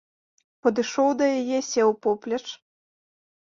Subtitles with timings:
[0.67, 2.43] Падышоў да яе, сеў поплеч.